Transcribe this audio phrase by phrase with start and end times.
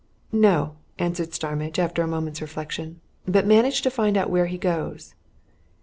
[0.33, 5.13] "No," answered Starmidge after a moment's reflection, "but manage to find out where he goes."